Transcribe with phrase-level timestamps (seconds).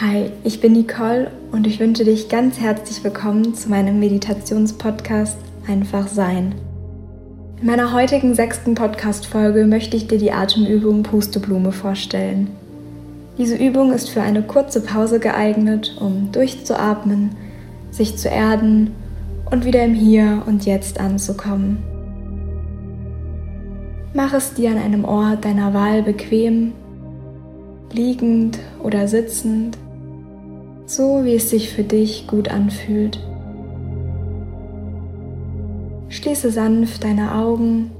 [0.00, 5.38] Hi, ich bin Nicole und ich wünsche dich ganz herzlich willkommen zu meinem Meditationspodcast
[5.68, 6.56] Einfach Sein.
[7.60, 12.50] In meiner heutigen sechsten Podcast-Folge möchte ich dir die Atemübung Pusteblume vorstellen.
[13.38, 17.30] Diese Übung ist für eine kurze Pause geeignet, um durchzuatmen,
[17.92, 18.90] sich zu erden
[19.48, 21.78] und wieder im Hier und Jetzt anzukommen.
[24.12, 26.72] Mach es dir an einem Ort deiner Wahl bequem,
[27.92, 29.78] liegend oder sitzend
[30.94, 33.18] so wie es sich für dich gut anfühlt.
[36.08, 37.90] Schließe sanft deine Augen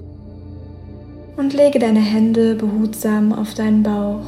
[1.36, 4.22] und lege deine Hände behutsam auf deinen Bauch.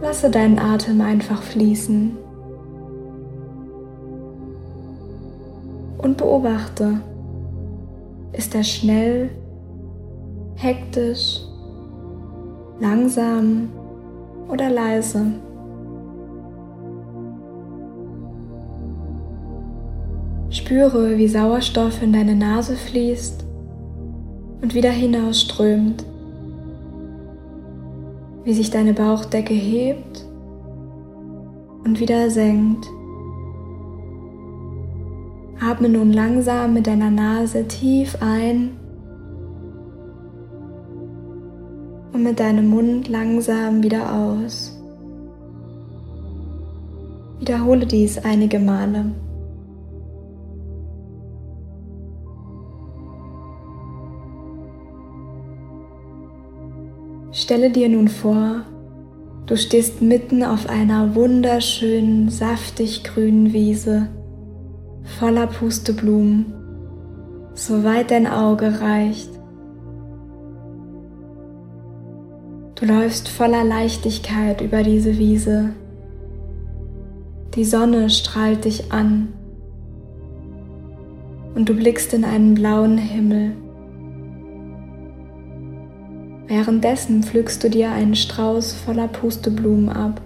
[0.00, 2.16] Lasse deinen Atem einfach fließen.
[6.18, 7.00] Beobachte.
[8.32, 9.30] Ist er schnell,
[10.56, 11.40] hektisch,
[12.78, 13.70] langsam
[14.48, 15.24] oder leise?
[20.50, 23.44] Spüre, wie Sauerstoff in deine Nase fließt
[24.60, 26.04] und wieder hinausströmt,
[28.44, 30.26] wie sich deine Bauchdecke hebt
[31.84, 32.86] und wieder senkt.
[35.60, 38.76] Atme nun langsam mit deiner Nase tief ein
[42.12, 44.80] und mit deinem Mund langsam wieder aus.
[47.40, 49.06] Wiederhole dies einige Male.
[57.32, 58.62] Stelle dir nun vor,
[59.46, 64.08] du stehst mitten auf einer wunderschönen, saftig grünen Wiese
[65.18, 66.46] voller Pusteblumen,
[67.54, 69.30] soweit dein Auge reicht.
[72.74, 75.70] Du läufst voller Leichtigkeit über diese Wiese.
[77.54, 79.28] Die Sonne strahlt dich an
[81.56, 83.56] und du blickst in einen blauen Himmel.
[86.46, 90.20] Währenddessen pflückst du dir einen Strauß voller Pusteblumen ab.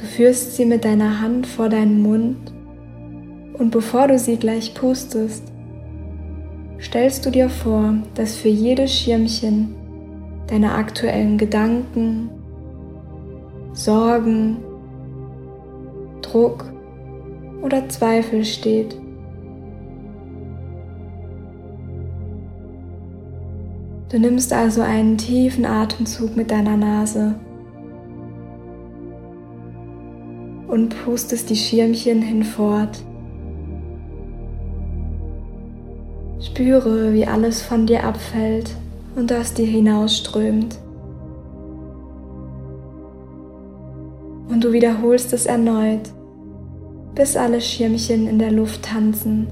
[0.00, 2.54] Du führst sie mit deiner Hand vor deinen Mund
[3.58, 5.44] und bevor du sie gleich pustest,
[6.80, 9.74] stellst du dir vor, dass für jedes Schirmchen
[10.46, 12.30] deine aktuellen Gedanken,
[13.74, 14.56] Sorgen,
[16.22, 16.64] Druck
[17.60, 18.96] oder Zweifel steht.
[24.08, 27.34] Du nimmst also einen tiefen Atemzug mit deiner Nase
[30.68, 33.02] und pustest die Schirmchen hinfort.
[36.40, 38.74] Spüre, wie alles von dir abfällt
[39.16, 40.78] und aus dir hinausströmt.
[44.48, 46.10] Und du wiederholst es erneut,
[47.14, 49.48] bis alle Schirmchen in der Luft tanzen,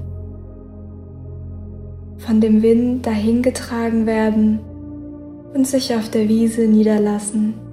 [2.17, 4.59] von dem Wind dahingetragen werden
[5.53, 7.68] und sich auf der Wiese niederlassen.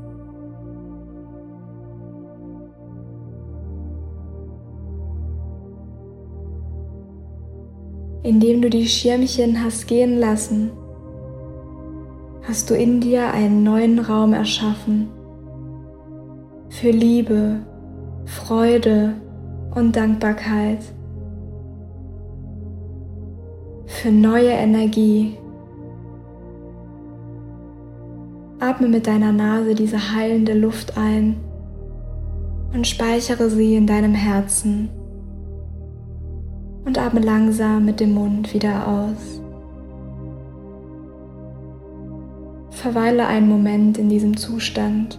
[8.26, 10.72] Indem du die Schirmchen hast gehen lassen,
[12.42, 15.10] hast du in dir einen neuen Raum erschaffen
[16.68, 17.60] für Liebe,
[18.24, 19.14] Freude
[19.76, 20.80] und Dankbarkeit,
[23.86, 25.38] für neue Energie.
[28.58, 31.36] Atme mit deiner Nase diese heilende Luft ein
[32.74, 34.88] und speichere sie in deinem Herzen
[36.86, 39.42] und atme langsam mit dem Mund wieder aus.
[42.70, 45.18] Verweile einen Moment in diesem Zustand.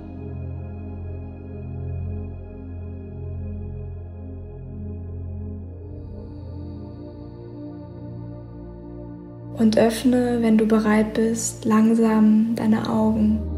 [9.58, 13.56] Und öffne, wenn du bereit bist, langsam deine Augen.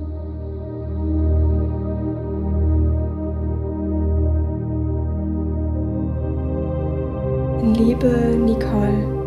[7.62, 9.19] Liebe Nicole.